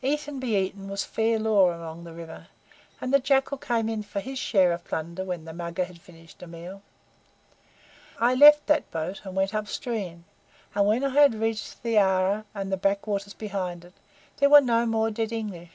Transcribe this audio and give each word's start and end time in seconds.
Eat 0.00 0.26
and 0.28 0.40
be 0.40 0.56
eaten 0.56 0.88
was 0.88 1.04
fair 1.04 1.38
law 1.38 1.76
along 1.76 2.04
the 2.04 2.14
river, 2.14 2.46
and 3.02 3.12
the 3.12 3.18
Jackal 3.18 3.58
came 3.58 3.86
in 3.86 4.02
for 4.02 4.18
his 4.20 4.38
share 4.38 4.72
of 4.72 4.82
plunder 4.82 5.24
when 5.26 5.44
the 5.44 5.52
Mugger 5.52 5.84
had 5.84 6.00
finished 6.00 6.42
a 6.42 6.46
meal.) 6.46 6.80
"I 8.18 8.32
left 8.34 8.66
that 8.66 8.90
boat 8.90 9.20
and 9.24 9.36
went 9.36 9.54
up 9.54 9.68
stream, 9.68 10.24
and, 10.74 10.86
when 10.86 11.04
I 11.04 11.10
had 11.10 11.34
reached 11.34 11.84
Arrah 11.84 12.46
and 12.54 12.72
the 12.72 12.78
back 12.78 13.06
waters 13.06 13.34
behind 13.34 13.84
it, 13.84 13.92
there 14.38 14.48
were 14.48 14.62
no 14.62 14.86
more 14.86 15.10
dead 15.10 15.32
English. 15.32 15.72